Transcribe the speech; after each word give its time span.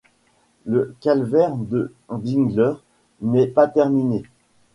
Le 0.65 0.95
calvaire 0.99 1.55
de 1.55 1.93
Dingler 2.09 2.73
n’est 3.21 3.45
pas 3.45 3.67
terminé. 3.67 4.23